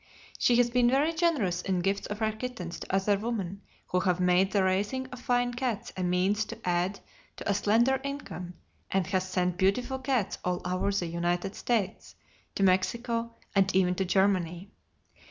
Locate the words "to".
2.79-2.95, 6.45-6.57, 7.37-7.47, 12.55-12.63, 13.93-14.03